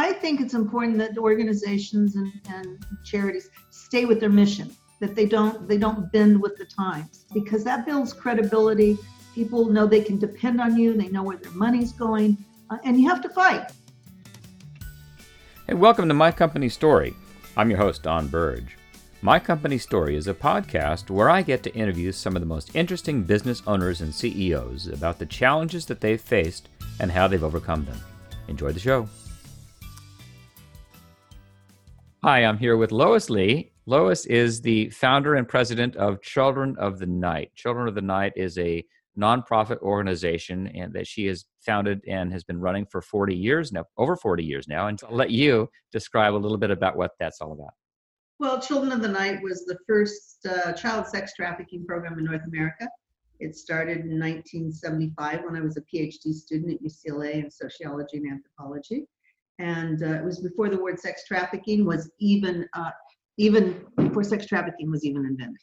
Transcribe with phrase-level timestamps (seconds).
[0.00, 5.26] I think it's important that organizations and, and charities stay with their mission, that they
[5.26, 8.96] don't they don't bend with the times, because that builds credibility.
[9.34, 10.94] People know they can depend on you.
[10.94, 12.38] They know where their money's going,
[12.70, 13.72] uh, and you have to fight.
[15.66, 17.14] Hey, welcome to My Company Story.
[17.58, 18.78] I'm your host, Don Burge.
[19.20, 22.74] My Company Story is a podcast where I get to interview some of the most
[22.74, 27.84] interesting business owners and CEOs about the challenges that they've faced and how they've overcome
[27.84, 28.00] them.
[28.48, 29.06] Enjoy the show.
[32.22, 33.72] Hi, I'm here with Lois Lee.
[33.86, 37.50] Lois is the founder and president of Children of the Night.
[37.54, 38.84] Children of the Night is a
[39.18, 43.86] nonprofit organization and that she has founded and has been running for 40 years now,
[43.96, 44.88] over 40 years now.
[44.88, 47.72] And I'll let you describe a little bit about what that's all about.
[48.38, 52.44] Well, Children of the Night was the first uh, child sex trafficking program in North
[52.46, 52.86] America.
[53.38, 58.30] It started in 1975 when I was a PhD student at UCLA in sociology and
[58.30, 59.06] anthropology
[59.60, 62.90] and uh, it was before the word sex trafficking was even uh,
[63.36, 65.56] even before sex trafficking was even invented.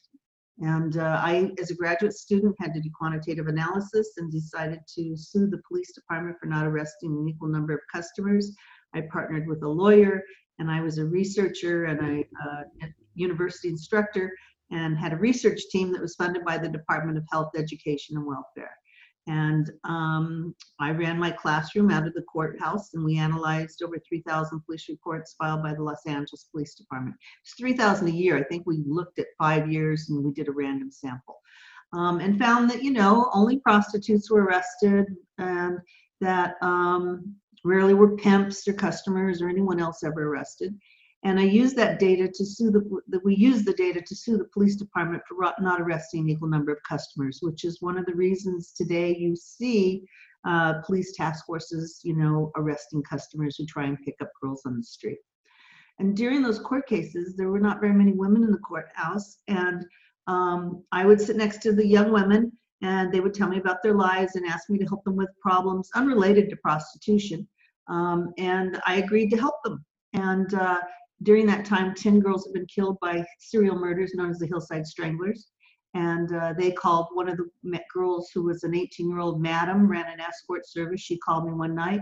[0.59, 5.16] And uh, I, as a graduate student, had to do quantitative analysis and decided to
[5.16, 8.56] sue the police department for not arresting an equal number of customers.
[8.95, 10.23] I partnered with a lawyer,
[10.58, 14.34] and I was a researcher and a uh, university instructor,
[14.72, 18.25] and had a research team that was funded by the Department of Health, Education, and
[18.25, 18.75] Welfare.
[19.28, 24.61] And um, I ran my classroom out of the courthouse, and we analyzed over 3,000
[24.66, 27.16] police reports filed by the Los Angeles Police Department.
[27.44, 28.38] It's 3,000 a year.
[28.38, 31.39] I think we looked at five years and we did a random sample.
[31.94, 35.06] Um, and found that, you know, only prostitutes were arrested
[35.38, 35.80] and
[36.19, 40.75] that um, rarely were pimps or customers or anyone else ever arrested.
[41.23, 44.50] And I use that data to sue the, we use the data to sue the
[44.54, 48.14] police department for not arresting an equal number of customers, which is one of the
[48.14, 50.04] reasons today you see
[50.48, 54.78] uh, police task forces, you know, arresting customers who try and pick up girls on
[54.78, 55.18] the street.
[56.00, 59.40] And during those court cases, there were not very many women in the courthouse.
[59.48, 59.86] And
[60.28, 62.52] um, I would sit next to the young women
[62.84, 65.30] and they would tell me about their lives and ask me to help them with
[65.41, 67.47] problems unrelated to prostitution.
[67.90, 69.84] Um, and I agreed to help them.
[70.14, 70.80] And uh,
[71.23, 74.85] during that time, 10 girls had been killed by serial murders known as the Hillside
[74.85, 75.50] Stranglers.
[75.94, 79.88] And uh, they called one of the girls who was an 18 year old madam,
[79.88, 81.01] ran an escort service.
[81.01, 82.01] She called me one night,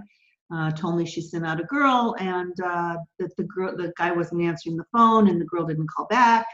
[0.54, 4.12] uh, told me she sent out a girl and uh, that the girl, the guy
[4.12, 6.46] wasn't answering the phone and the girl didn't call back.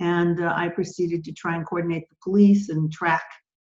[0.00, 3.24] And uh, I proceeded to try and coordinate the police and track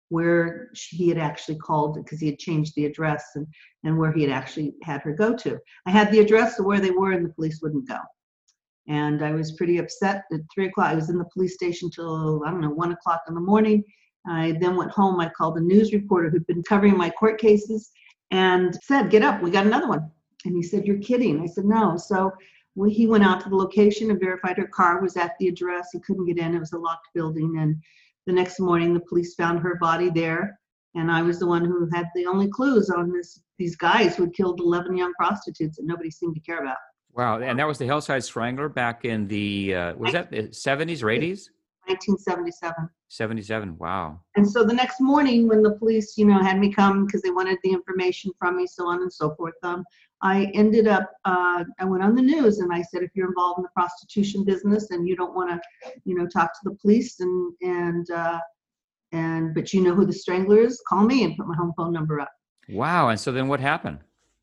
[0.09, 3.47] where he had actually called because he had changed the address and,
[3.85, 5.59] and where he had actually had her go to.
[5.87, 7.99] I had the address of where they were and the police wouldn't go
[8.89, 10.89] and I was pretty upset at three o'clock.
[10.89, 13.85] I was in the police station till I don't know one o'clock in the morning.
[14.27, 15.21] I then went home.
[15.21, 17.91] I called a news reporter who'd been covering my court cases
[18.31, 20.11] and said, "Get up, we got another one."
[20.45, 22.33] And he said, "You're kidding." I said, "No." So
[22.75, 25.89] we, he went out to the location and verified her car was at the address.
[25.93, 26.55] He couldn't get in.
[26.55, 27.59] It was a locked building.
[27.59, 27.77] And
[28.27, 30.59] the next morning, the police found her body there.
[30.95, 34.25] And I was the one who had the only clues on this these guys who
[34.25, 36.77] had killed 11 young prostitutes that nobody seemed to care about.
[37.15, 41.03] Wow, and that was the Hillside Strangler back in the uh, was that the seventies
[41.03, 41.51] or eighties?
[41.87, 42.89] 1977.
[43.09, 43.77] 77.
[43.77, 44.21] Wow.
[44.37, 47.31] And so the next morning, when the police, you know, had me come because they
[47.31, 49.85] wanted the information from me, so on and so forth, um,
[50.23, 53.59] I ended up, uh, I went on the news and I said, if you're involved
[53.59, 55.61] in the prostitution business and you don't want to,
[56.05, 58.39] you know, talk to the police and and uh,
[59.11, 61.93] and but you know who the strangler is, call me and put my home phone
[61.93, 62.31] number up.
[62.69, 63.09] Wow.
[63.09, 63.99] And so then what happened?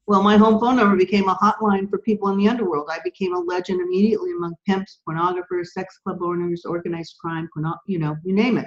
[0.10, 2.90] Well, my home phone number became a hotline for people in the underworld.
[2.92, 7.48] I became a legend immediately among pimps, pornographers, sex club owners, organized crime,
[7.86, 8.66] you know, you name it.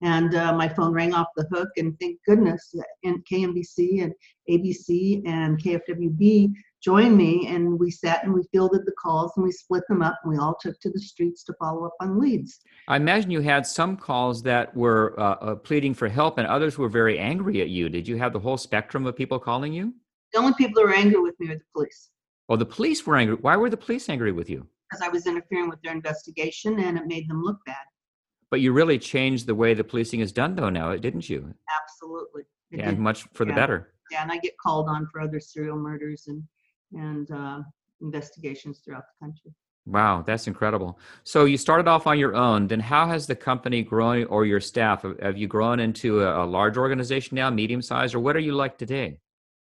[0.00, 2.74] And uh, my phone rang off the hook, and thank goodness,
[3.04, 4.14] and KNBC and
[4.48, 9.52] ABC and KFWB joined me, and we sat and we fielded the calls and we
[9.52, 12.58] split them up, and we all took to the streets to follow up on leads.
[12.88, 16.78] I imagine you had some calls that were uh, uh, pleading for help, and others
[16.78, 17.90] were very angry at you.
[17.90, 19.92] Did you have the whole spectrum of people calling you?
[20.32, 22.10] The only people who were angry with me were the police.
[22.48, 23.36] Well, the police were angry.
[23.36, 24.66] Why were the police angry with you?
[24.88, 27.76] Because I was interfering with their investigation and it made them look bad.
[28.50, 31.54] But you really changed the way the policing is done, though, now, didn't you?
[31.82, 32.42] Absolutely.
[32.72, 32.98] It and did.
[32.98, 33.52] much for yeah.
[33.52, 33.92] the better.
[34.10, 36.42] Yeah, and I get called on for other serial murders and
[36.92, 37.60] and uh,
[38.00, 39.52] investigations throughout the country.
[39.86, 40.98] Wow, that's incredible.
[41.24, 42.66] So you started off on your own.
[42.66, 45.04] Then how has the company grown, or your staff?
[45.22, 48.52] Have you grown into a, a large organization now, medium size, or what are you
[48.52, 49.18] like today?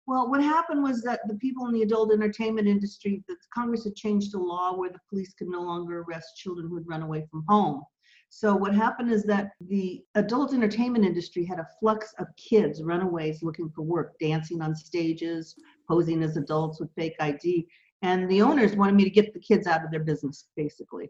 [0.07, 3.95] Well, what happened was that the people in the adult entertainment industry, that Congress had
[3.95, 7.27] changed a law where the police could no longer arrest children who had run away
[7.31, 7.83] from home.
[8.29, 13.43] So what happened is that the adult entertainment industry had a flux of kids, runaways
[13.43, 15.55] looking for work, dancing on stages,
[15.89, 17.67] posing as adults with fake ID.
[18.03, 21.09] and the owners wanted me to get the kids out of their business, basically.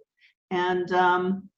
[0.51, 1.49] And um,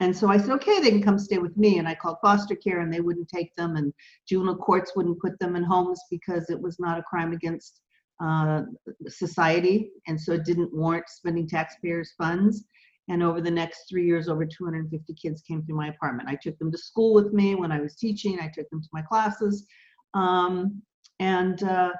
[0.00, 1.78] and so I said, okay, they can come stay with me.
[1.78, 3.92] And I called foster care, and they wouldn't take them, and
[4.28, 7.80] juvenile courts wouldn't put them in homes because it was not a crime against
[8.22, 8.62] uh,
[9.08, 12.64] society, and so it didn't warrant spending taxpayers' funds.
[13.08, 16.28] And over the next three years, over 250 kids came through my apartment.
[16.28, 18.40] I took them to school with me when I was teaching.
[18.40, 19.66] I took them to my classes,
[20.14, 20.80] um,
[21.20, 21.92] and uh,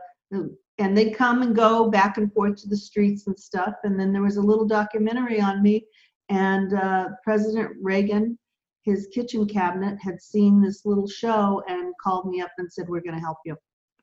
[0.78, 3.74] and they come and go back and forth to the streets and stuff.
[3.84, 5.86] And then there was a little documentary on me,
[6.28, 8.38] and uh, President Reagan,
[8.82, 13.00] his kitchen cabinet, had seen this little show and called me up and said, "We're
[13.00, 13.56] going to help you."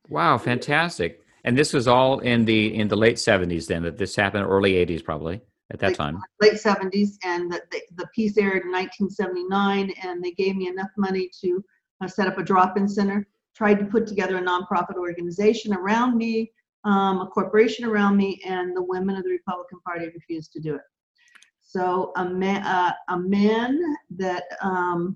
[0.10, 1.22] Wow, fantastic!
[1.44, 3.68] And this was all in the in the late 70s.
[3.68, 5.42] Then that this happened, early 80s probably
[5.72, 6.22] at that late, time.
[6.42, 10.90] Late 70s, and the, the, the piece aired in 1979, and they gave me enough
[10.98, 11.64] money to
[12.02, 13.26] uh, set up a drop-in center.
[13.56, 16.52] Tried to put together a nonprofit organization around me,
[16.84, 20.76] um, a corporation around me, and the women of the Republican Party refused to do
[20.76, 20.82] it.
[21.72, 23.80] So a man, uh, a man
[24.18, 25.16] that um,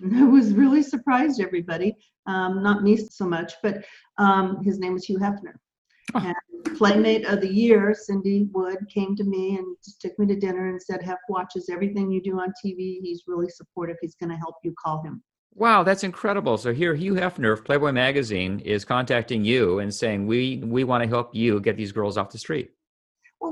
[0.00, 1.94] was really surprised everybody,
[2.26, 3.84] um, not me so much, but
[4.16, 5.52] um, his name was Hugh Hefner.
[6.14, 6.20] Oh.
[6.20, 10.34] And Playmate of the Year, Cyndi Wood, came to me and just took me to
[10.34, 13.00] dinner and said, Hef watches everything you do on TV.
[13.02, 13.96] He's really supportive.
[14.00, 14.74] He's going to help you.
[14.82, 15.22] Call him.
[15.52, 16.56] Wow, that's incredible.
[16.56, 21.04] So here, Hugh Hefner of Playboy Magazine is contacting you and saying, "We we want
[21.04, 22.70] to help you get these girls off the street."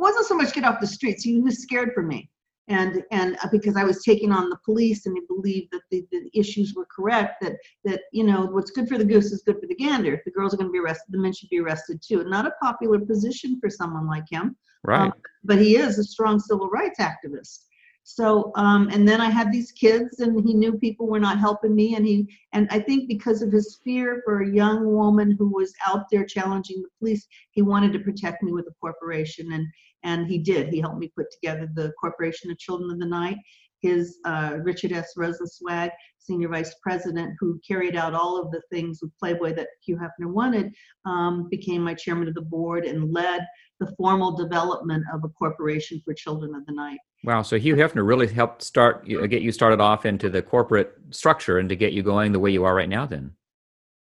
[0.02, 1.22] Wasn't so much get off the streets.
[1.22, 2.28] He was scared for me,
[2.68, 6.04] and and uh, because I was taking on the police, and he believed that the,
[6.10, 7.34] the issues were correct.
[7.40, 7.54] That
[7.84, 10.14] that you know what's good for the goose is good for the gander.
[10.14, 12.24] If the girls are going to be arrested, the men should be arrested too.
[12.24, 15.06] Not a popular position for someone like him, Right.
[15.06, 15.12] Um,
[15.44, 17.66] but he is a strong civil rights activist.
[18.04, 21.74] So, um, and then I had these kids, and he knew people were not helping
[21.74, 25.48] me, and he, and I think because of his fear for a young woman who
[25.48, 29.64] was out there challenging the police, he wanted to protect me with a corporation, and
[30.04, 30.68] and he did.
[30.68, 33.38] He helped me put together the Corporation of Children of the Night.
[33.80, 35.12] His uh, Richard S.
[35.18, 39.96] Rosenzweig, senior vice president, who carried out all of the things with Playboy that Hugh
[39.96, 40.72] Hefner wanted,
[41.04, 43.44] um, became my chairman of the board and led
[43.80, 46.98] the formal development of a corporation for Children of the Night.
[47.24, 47.42] Wow.
[47.42, 51.68] So Hugh Hefner really helped start get you started off into the corporate structure and
[51.68, 53.06] to get you going the way you are right now.
[53.06, 53.32] Then.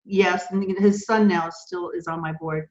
[0.04, 2.69] Yes, and his son now still is on my board.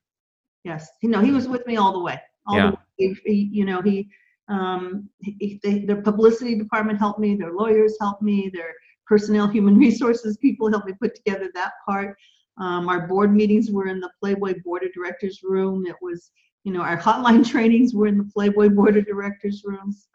[0.65, 2.19] Yes, you know he was with me all the way.
[2.49, 2.71] All Yeah.
[2.97, 4.09] the he- you know he,
[4.49, 7.35] um, he, they, their publicity department helped me.
[7.35, 8.49] Their lawyers helped me.
[8.51, 8.73] Their
[9.07, 12.17] personnel, human resources people helped me put together that part.
[12.57, 15.85] Um, our board meetings were in the Playboy Board of Directors room.
[15.85, 16.31] It was,
[16.63, 20.07] you know, our hotline trainings were in the Playboy Board of Directors rooms.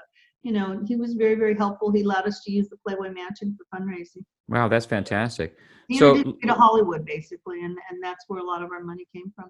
[0.42, 1.90] You know, he was very, very helpful.
[1.92, 4.24] He allowed us to use the Playboy Mansion for fundraising.
[4.48, 5.56] Wow, that's fantastic.
[5.88, 9.32] He So- to Hollywood, basically, and, and that's where a lot of our money came
[9.36, 9.48] from.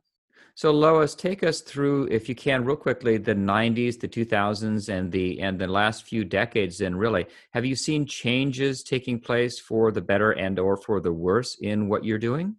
[0.56, 5.10] So Lois, take us through, if you can, real quickly, the '90s, the 2000s, and
[5.10, 6.78] the and the last few decades.
[6.78, 11.12] Then, really, have you seen changes taking place for the better and or for the
[11.12, 12.56] worse in what you're doing?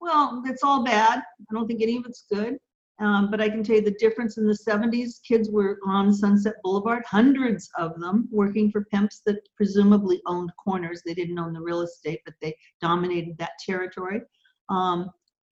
[0.00, 1.18] Well, it's all bad.
[1.18, 2.58] I don't think any of it's good.
[3.00, 6.54] Um, but I can tell you the difference in the 70s, kids were on Sunset
[6.64, 11.02] Boulevard, hundreds of them working for pimps that presumably owned corners.
[11.06, 14.22] They didn't own the real estate, but they dominated that territory.
[14.68, 15.10] Um,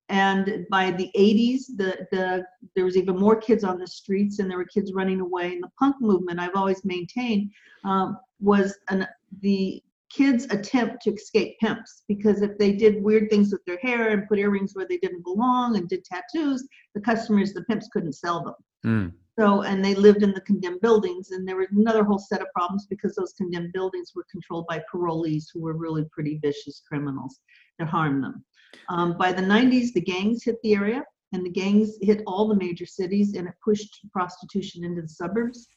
[0.08, 2.44] and by the 80s, the, the,
[2.74, 5.52] there was even more kids on the streets and there were kids running away.
[5.52, 7.50] And the punk movement, I've always maintained,
[7.84, 9.06] um, was an,
[9.40, 14.10] the kids attempt to escape pimps because if they did weird things with their hair
[14.10, 18.12] and put earrings where they didn't belong and did tattoos, the customers, the pimps couldn't
[18.12, 18.54] sell them.
[18.82, 19.16] Hmm.
[19.38, 22.46] So, and they lived in the condemned buildings, and there was another whole set of
[22.54, 27.40] problems because those condemned buildings were controlled by parolees who were really pretty vicious criminals
[27.78, 28.42] that harmed them.
[28.88, 32.56] Um, by the 90s, the gangs hit the area, and the gangs hit all the
[32.56, 35.68] major cities, and it pushed prostitution into the suburbs.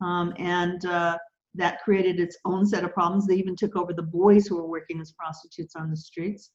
[0.00, 1.18] Um, and uh,
[1.54, 3.26] that created its own set of problems.
[3.26, 6.50] They even took over the boys who were working as prostitutes on the streets,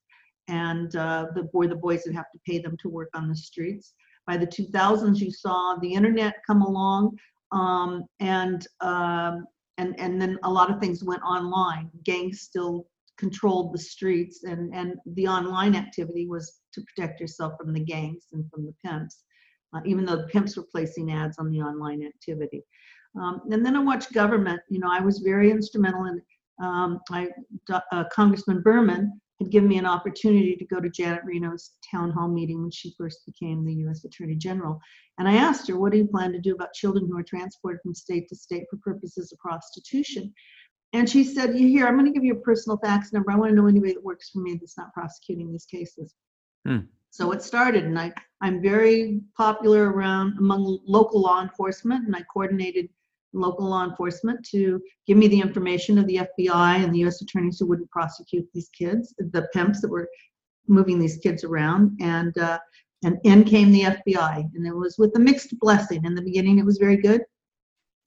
[0.48, 3.36] and uh, the boy, the boys would have to pay them to work on the
[3.36, 3.94] streets.
[4.28, 7.18] By the 2000s, you saw the internet come along,
[7.52, 9.46] um, and um,
[9.78, 11.90] and and then a lot of things went online.
[12.04, 17.74] Gangs still controlled the streets, and and the online activity was to protect yourself from
[17.74, 19.24] the gangs and from the pimps,
[19.76, 22.64] uh, even though the pimps were placing ads on the online activity.
[23.20, 24.62] Um, and then I watched government.
[24.70, 26.22] You know, I was very instrumental in.
[26.64, 27.30] Um, I,
[27.92, 32.28] uh, Congressman Berman had given me an opportunity to go to Janet Reno's town hall
[32.28, 34.06] meeting when she first became the U.S.
[34.06, 34.80] Attorney General.
[35.18, 37.82] And I asked her, "What do you plan to do about children who are transported
[37.82, 40.34] from state to state for purposes of prostitution?"
[40.94, 41.88] And she said, "You here?
[41.88, 43.32] I'm going to give you a personal fax number.
[43.32, 46.14] I want to know anybody that works for me that's not prosecuting these cases."
[46.66, 46.80] Hmm.
[47.10, 52.24] So it started, and I, I'm very popular around among local law enforcement, and I
[52.24, 52.90] coordinated
[53.34, 57.22] local law enforcement to give me the information of the FBI and the U.S.
[57.22, 60.08] attorneys who wouldn't prosecute these kids, the pimps that were
[60.68, 62.60] moving these kids around, and uh,
[63.04, 66.06] and in came the FBI, and it was with a mixed blessing.
[66.06, 67.22] In the beginning, it was very good.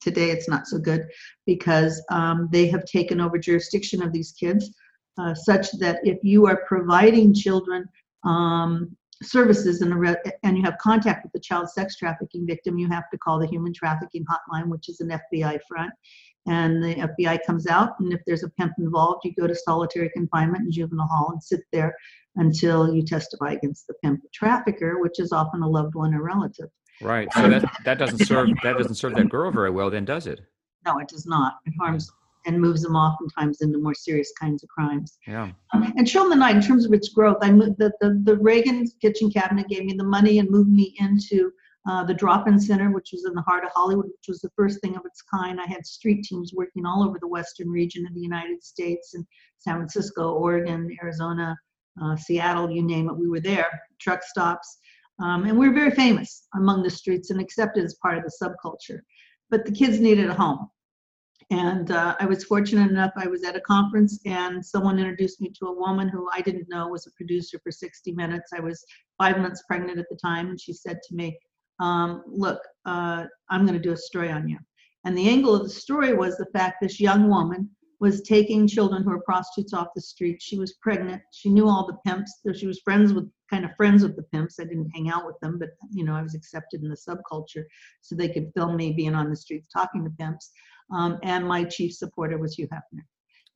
[0.01, 1.07] Today, it's not so good
[1.45, 4.73] because um, they have taken over jurisdiction of these kids,
[5.19, 7.85] uh, such that if you are providing children
[8.23, 12.87] um, services and, re- and you have contact with the child sex trafficking victim, you
[12.87, 15.91] have to call the human trafficking hotline, which is an FBI front.
[16.47, 20.09] And the FBI comes out, and if there's a pimp involved, you go to solitary
[20.15, 21.93] confinement in juvenile hall and sit there
[22.37, 26.69] until you testify against the pimp trafficker, which is often a loved one or relative.
[27.01, 27.31] Right.
[27.33, 30.41] So that that doesn't serve that doesn't serve that girl very well, then, does it?
[30.85, 31.55] No, it does not.
[31.65, 32.11] It harms
[32.45, 35.19] and moves them oftentimes into more serious kinds of crimes.
[35.27, 35.51] Yeah.
[35.73, 38.37] And Children of the Night, in terms of its growth, I moved the, the, the
[38.37, 41.51] Reagan Kitchen Cabinet gave me the money and moved me into
[41.89, 44.79] uh, the Drop-In Center, which was in the heart of Hollywood, which was the first
[44.81, 45.59] thing of its kind.
[45.59, 49.25] I had street teams working all over the western region of the United States and
[49.59, 51.55] San Francisco, Oregon, Arizona,
[52.01, 53.69] uh, Seattle, you name it, we were there.
[53.99, 54.77] Truck stops.
[55.19, 58.31] Um, and we were very famous among the streets and accepted as part of the
[58.41, 58.99] subculture.
[59.49, 60.69] But the kids needed a home.
[61.49, 65.49] And uh, I was fortunate enough, I was at a conference and someone introduced me
[65.57, 68.51] to a woman who I didn't know was a producer for 60 Minutes.
[68.53, 68.83] I was
[69.17, 71.37] five months pregnant at the time, and she said to me,
[71.79, 74.57] um, Look, uh, I'm going to do a story on you.
[75.05, 77.69] And the angle of the story was the fact this young woman
[77.99, 80.41] was taking children who were prostitutes off the street.
[80.41, 81.21] She was pregnant.
[81.31, 82.41] She knew all the pimps.
[82.55, 84.59] She was friends with kind of friends with the pimps.
[84.59, 87.63] I didn't hang out with them, but you know, I was accepted in the subculture
[88.01, 90.51] so they could film me being on the streets talking to pimps.
[90.93, 93.03] Um, and my chief supporter was Hugh Hefner.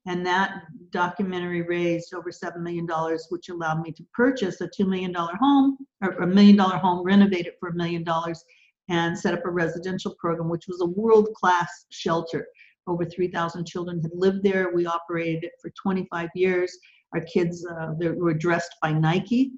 [0.07, 2.87] And that documentary raised over $7 million,
[3.29, 7.45] which allowed me to purchase a $2 million home, or a million dollar home, renovate
[7.45, 8.43] it for a million dollars,
[8.89, 12.47] and set up a residential program, which was a world class shelter.
[12.87, 14.71] Over 3,000 children had lived there.
[14.73, 16.77] We operated it for 25 years.
[17.13, 19.51] Our kids uh, were dressed by Nike.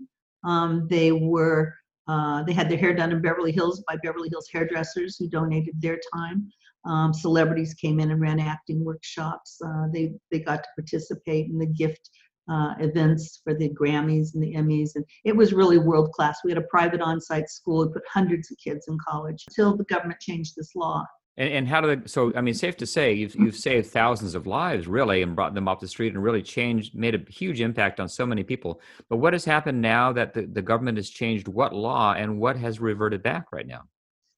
[0.43, 1.73] Um, they were
[2.07, 5.75] uh, they had their hair done in Beverly Hills by Beverly Hills hairdressers who donated
[5.79, 6.49] their time.
[6.85, 9.57] Um, celebrities came in and ran acting workshops.
[9.65, 12.09] Uh, they they got to participate in the gift
[12.51, 16.39] uh, events for the Grammys and the Emmys, and it was really world class.
[16.43, 17.87] We had a private on-site school.
[17.87, 21.05] We put hundreds of kids in college until the government changed this law.
[21.35, 22.07] And, and how do they?
[22.07, 25.53] So I mean, safe to say you've you've saved thousands of lives, really, and brought
[25.53, 28.81] them off the street and really changed, made a huge impact on so many people.
[29.09, 32.55] But what has happened now that the, the government has changed what law and what
[32.57, 33.83] has reverted back right now?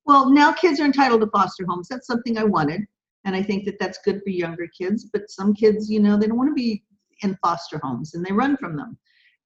[0.05, 1.87] Well, now kids are entitled to foster homes.
[1.89, 2.81] That's something I wanted.
[3.25, 5.09] And I think that that's good for younger kids.
[5.11, 6.83] But some kids, you know, they don't want to be
[7.21, 8.97] in foster homes and they run from them.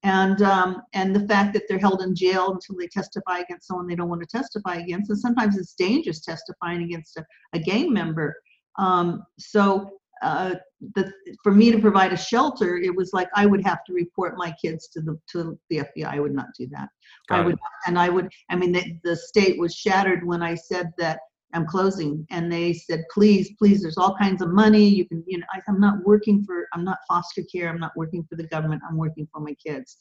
[0.04, 3.86] And um, and the fact that they're held in jail until they testify against someone
[3.86, 7.92] they don't want to testify against, and sometimes it's dangerous testifying against a, a gang
[7.92, 8.34] member.
[8.78, 10.56] Um, so uh,
[10.96, 11.12] the,
[11.44, 14.54] for me to provide a shelter, it was like I would have to report my
[14.62, 16.06] kids to the to the FBI.
[16.06, 16.90] I would not do that.
[17.28, 17.46] Got I it.
[17.46, 18.30] would, and I would.
[18.50, 21.20] I mean, the, the state was shattered when I said that
[21.54, 23.82] I'm closing, and they said, please, please.
[23.82, 24.88] There's all kinds of money.
[24.88, 26.68] You can, you know, I, I'm not working for.
[26.74, 27.70] I'm not foster care.
[27.70, 28.82] I'm not working for the government.
[28.88, 29.98] I'm working for my kids.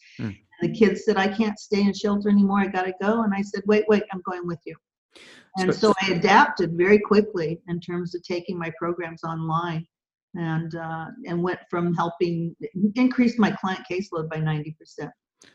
[0.60, 2.60] And the kids said, I can't stay in shelter anymore.
[2.60, 3.22] I gotta go.
[3.22, 4.02] And I said, wait, wait.
[4.12, 4.76] I'm going with you.
[5.56, 9.86] And So- so I adapted very quickly in terms of taking my programs online
[10.34, 12.54] and uh, and went from helping
[12.94, 14.74] increase my client caseload by 90%.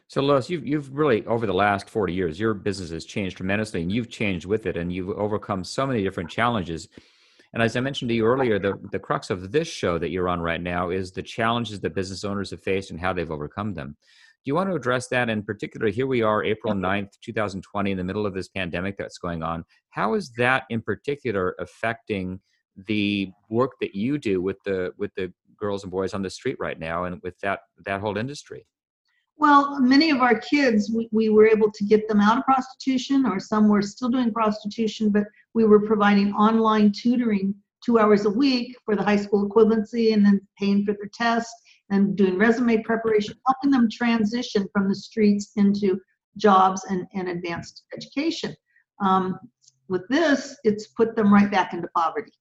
[0.07, 3.81] So, Lois, you've you've really over the last forty years, your business has changed tremendously,
[3.81, 6.87] and you've changed with it, and you've overcome so many different challenges.
[7.53, 10.29] And as I mentioned to you earlier, the the crux of this show that you're
[10.29, 13.73] on right now is the challenges that business owners have faced and how they've overcome
[13.73, 13.95] them.
[14.43, 15.29] Do you want to address that?
[15.29, 19.17] In particular, here we are, April 9th, 2020, in the middle of this pandemic that's
[19.17, 19.63] going on.
[19.89, 22.41] How is that in particular affecting
[22.75, 26.57] the work that you do with the with the girls and boys on the street
[26.59, 28.65] right now and with that that whole industry?
[29.43, 33.25] Well, many of our kids, we, we were able to get them out of prostitution,
[33.25, 38.29] or some were still doing prostitution, but we were providing online tutoring two hours a
[38.29, 41.53] week for the high school equivalency and then paying for their tests
[41.89, 45.99] and doing resume preparation, helping them transition from the streets into
[46.37, 48.55] jobs and, and advanced education.
[49.01, 49.37] Um,
[49.89, 52.31] with this, it's put them right back into poverty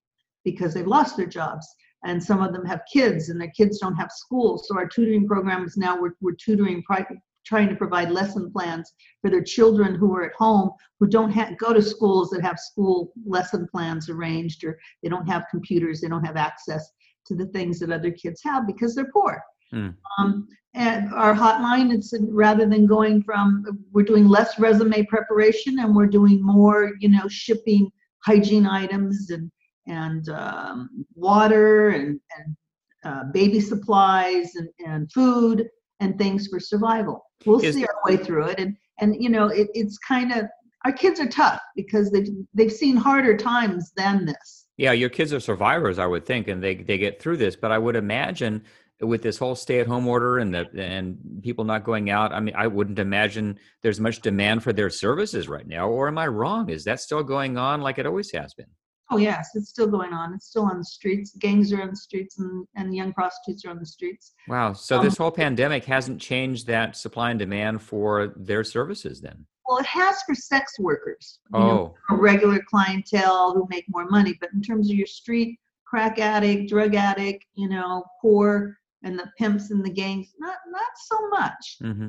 [0.45, 1.67] because they've lost their jobs
[2.05, 5.27] and some of them have kids and their kids don't have schools so our tutoring
[5.27, 7.07] programs now we're, we're tutoring pri-
[7.45, 11.57] trying to provide lesson plans for their children who are at home who don't have,
[11.59, 16.09] go to schools that have school lesson plans arranged or they don't have computers they
[16.09, 16.91] don't have access
[17.27, 19.43] to the things that other kids have because they're poor
[19.73, 19.95] Mm.
[20.19, 25.95] Um, and our hotline, it's rather than going from, we're doing less resume preparation and
[25.95, 27.91] we're doing more, you know, shipping
[28.25, 29.51] hygiene items and
[29.87, 32.57] and um, water and and
[33.05, 35.69] uh, baby supplies and, and food
[36.01, 37.25] and things for survival.
[37.45, 40.47] We'll Is- see our way through it, and and you know, it, it's kind of
[40.85, 44.67] our kids are tough because they've they've seen harder times than this.
[44.77, 47.57] Yeah, your kids are survivors, I would think, and they they get through this.
[47.57, 48.65] But I would imagine
[49.01, 52.69] with this whole stay-at-home order and the and people not going out, I mean, I
[52.69, 55.89] wouldn't imagine there's much demand for their services right now.
[55.89, 56.69] Or am I wrong?
[56.69, 58.67] Is that still going on like it always has been?
[59.13, 60.33] Oh yes, it's still going on.
[60.35, 61.33] It's still on the streets.
[61.39, 64.33] Gangs are on the streets, and and young prostitutes are on the streets.
[64.49, 64.73] Wow.
[64.73, 69.47] So Um, this whole pandemic hasn't changed that supply and demand for their services then.
[69.69, 71.39] Well, it has for sex workers.
[71.55, 74.35] you know, Oh, a regular clientele who make more money.
[74.41, 79.31] But in terms of your street crack addict, drug addict, you know, poor and the
[79.39, 81.77] pimps and the gangs, not not so much.
[81.81, 82.09] hmm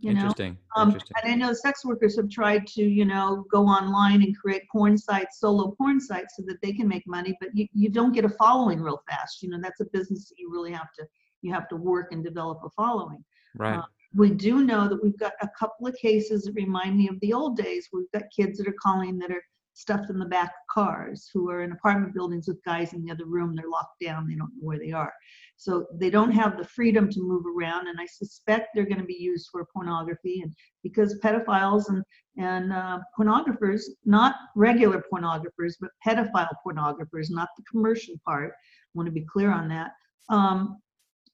[0.00, 0.56] You know, interesting.
[0.76, 1.16] um, interesting.
[1.22, 4.96] and I know sex workers have tried to, you know, go online and create porn
[4.96, 7.36] sites, solo porn sites, so that they can make money.
[7.40, 9.42] But you, you don't get a following real fast.
[9.42, 11.06] You know, that's a business that you really have to
[11.42, 13.24] you have to work and develop a following
[13.56, 13.78] Right.
[13.78, 13.82] uh,
[14.14, 17.32] we do know that we've got a couple of cases that remind me of the
[17.32, 17.88] old days.
[17.92, 19.42] We've got kids that are calling that are
[19.80, 23.10] stuffed in the back of cars, who are in apartment buildings with guys in the
[23.10, 23.54] other room.
[23.54, 24.26] They're locked down.
[24.28, 25.12] They don't know where they are.
[25.56, 27.88] So they don't have the freedom to move around.
[27.88, 30.40] And I suspect they're going to be used for pornography.
[30.42, 32.02] And because pedophiles and,
[32.36, 39.06] and uh, pornographers, not regular pornographers, but pedophile pornographers, not the commercial part, I want
[39.06, 39.92] to be clear on that.
[40.28, 40.78] Um,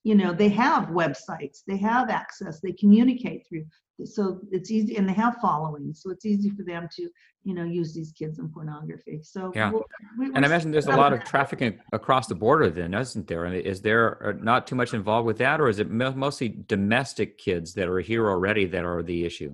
[0.07, 3.65] you know they have websites they have access they communicate through
[4.05, 7.03] so it's easy and they have following so it's easy for them to
[7.43, 9.71] you know use these kids in pornography so Yeah.
[9.71, 9.85] we'll-
[10.19, 13.41] we- And I imagine there's a lot of trafficking across the border then, isn't there?
[13.49, 17.37] Mean, is there uh, not too much involved with that, or is it mostly domestic
[17.37, 19.51] kids that are here already that are the issue?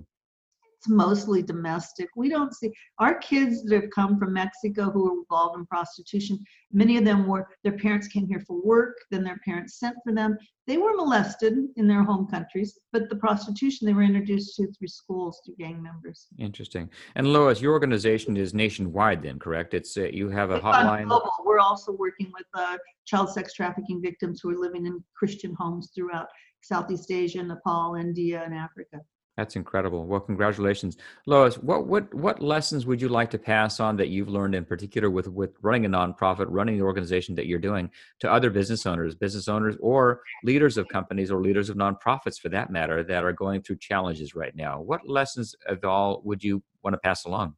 [0.84, 5.18] It's mostly domestic we don't see our kids that have come from mexico who are
[5.18, 6.38] involved in prostitution
[6.72, 10.12] many of them were their parents came here for work then their parents sent for
[10.12, 14.70] them they were molested in their home countries but the prostitution they were introduced to
[14.72, 16.90] through schools through gang members Interesting.
[17.14, 19.72] And Lois, your organization is nationwide then, correct?
[19.74, 21.08] It's uh, you have a It's hotline.
[21.08, 21.30] global.
[21.44, 25.90] We're also working with uh, child sex trafficking victims who are living in Christian homes
[25.94, 26.26] throughout
[26.62, 29.00] Southeast Asia, Nepal, India, and Africa.
[29.36, 30.06] That's incredible.
[30.06, 31.56] Well, congratulations, Lois.
[31.56, 35.10] What what what lessons would you like to pass on that you've learned in particular
[35.10, 39.16] with with running a nonprofit, running the organization that you're doing to other business owners,
[39.16, 43.32] business owners, or leaders of companies or leaders of nonprofits for that matter that are
[43.32, 44.80] going through challenges right now?
[44.80, 47.54] What lessons at all would you want to pass along?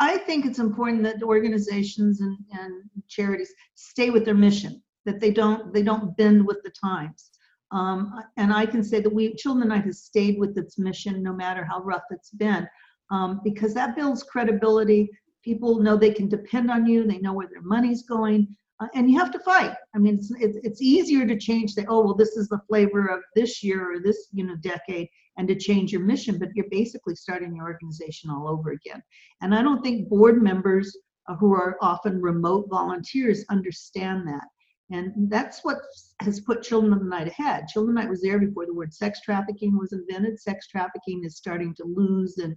[0.00, 5.30] I think it's important that organizations and, and charities stay with their mission, that they
[5.30, 7.31] don't they don't bend with the times.
[7.72, 11.32] Um, and I can say that we Children Night has stayed with its mission no
[11.32, 12.68] matter how rough it's been,
[13.10, 15.08] um, because that builds credibility.
[15.42, 17.04] People know they can depend on you.
[17.04, 19.74] They know where their money's going, uh, and you have to fight.
[19.94, 21.72] I mean, it's, it's it's easier to change.
[21.72, 25.08] Say, oh well, this is the flavor of this year or this you know decade,
[25.38, 26.38] and to change your mission.
[26.38, 29.02] But you're basically starting your organization all over again.
[29.40, 30.94] And I don't think board members
[31.26, 34.44] uh, who are often remote volunteers understand that.
[34.92, 35.78] And that's what
[36.20, 37.66] has put Children of the Night ahead.
[37.66, 40.38] Children of the Night was there before the word sex trafficking was invented.
[40.38, 42.54] Sex trafficking is starting to lose in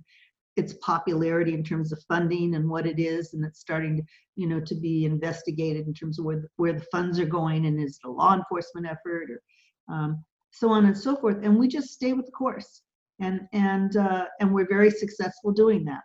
[0.57, 4.03] its popularity in terms of funding and what it is, and it's starting to,
[4.35, 7.65] you know, to be investigated in terms of where the, where the funds are going
[7.67, 11.37] and is it a law enforcement effort or um, so on and so forth.
[11.41, 12.81] And we just stay with the course,
[13.19, 16.01] and and uh, and we're very successful doing that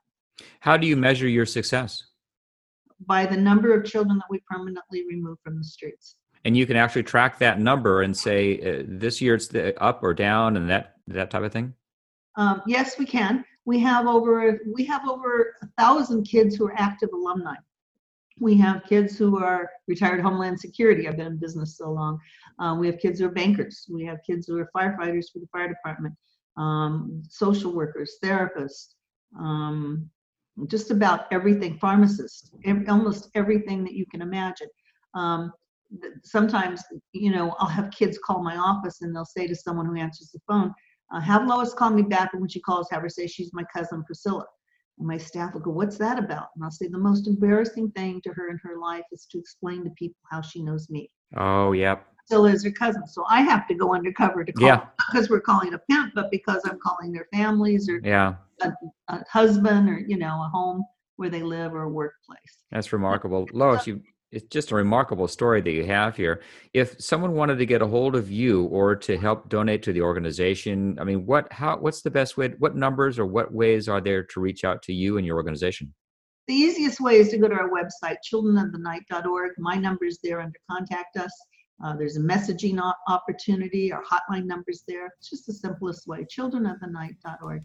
[0.60, 2.04] How do you measure your success?
[3.06, 6.16] by the number of children that we permanently remove from the streets.
[6.44, 10.02] And you can actually track that number and say uh, this year it's the up
[10.02, 11.74] or down and that that type of thing.
[12.36, 13.44] Um, yes, we can.
[13.66, 17.56] We have over we have over a thousand kids who are active alumni.
[18.38, 21.06] We have kids who are retired Homeland Security.
[21.06, 22.18] I've been in business so long.
[22.58, 23.86] Uh, we have kids who are bankers.
[23.90, 26.14] We have kids who are firefighters for the fire department,
[26.56, 28.94] um, social workers, therapists,
[29.38, 30.08] um,
[30.66, 32.50] just about everything, pharmacists,
[32.88, 34.68] almost everything that you can imagine.
[35.14, 35.52] Um,
[36.22, 39.96] sometimes, you know, I'll have kids call my office and they'll say to someone who
[39.96, 40.72] answers the phone,
[41.12, 43.64] uh, have Lois call me back, and when she calls, have her say she's my
[43.74, 44.44] cousin Priscilla.
[44.98, 46.48] And my staff will go, What's that about?
[46.54, 49.82] And I'll say, The most embarrassing thing to her in her life is to explain
[49.84, 51.10] to people how she knows me.
[51.36, 52.06] Oh, yep.
[52.18, 53.06] Priscilla is her cousin.
[53.08, 54.86] So I have to go undercover to call, Yeah.
[55.12, 58.34] because we're calling a pimp, but because I'm calling their families or Yeah.
[59.08, 60.84] a husband or, you know, a home
[61.16, 62.62] where they live or a workplace.
[62.70, 63.48] That's remarkable.
[63.52, 64.00] Lois, you
[64.32, 66.40] it's just a remarkable story that you have here.
[66.72, 70.02] If someone wanted to get a hold of you or to help donate to the
[70.02, 72.48] organization, I mean, what how what's the best way?
[72.58, 75.92] What numbers or what ways are there to reach out to you and your organization?
[76.46, 79.52] The easiest way is to go to our website, childrenofthenight.org.
[79.58, 81.32] My number's there under contact us.
[81.84, 83.92] Uh, there's a messaging opportunity.
[83.92, 85.06] Our hotline number's there.
[85.18, 87.62] It's just the simplest way, childrenofthenight.org.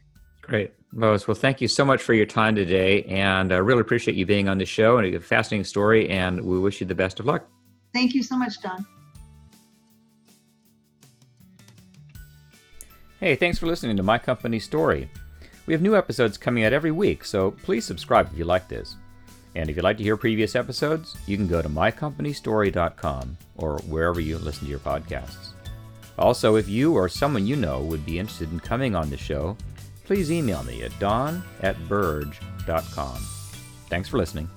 [0.48, 0.74] Great.
[0.94, 3.04] Lois, well, thank you so much for your time today.
[3.04, 6.10] And I really appreciate you being on the show and a fascinating story.
[6.10, 7.46] And we wish you the best of luck.
[7.94, 8.86] Thank you so much, Don.
[13.20, 15.10] Hey, thanks for listening to My Company Story.
[15.66, 18.98] We have new episodes coming out every week, so please subscribe if you like this.
[19.56, 24.20] And if you'd like to hear previous episodes, you can go to mycompanystory.com or wherever
[24.20, 25.54] you listen to your podcasts.
[26.20, 29.58] Also, if you or someone you know would be interested in coming on the show,
[30.06, 33.18] please email me at don at burge.com.
[33.90, 34.50] Thanks for listening.